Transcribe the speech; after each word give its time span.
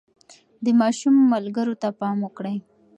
د 0.63 0.65
ماشوم 0.79 1.15
ملګرو 1.33 1.73
ته 1.81 1.87
پام 1.99 2.17
وکړئ. 2.21 2.57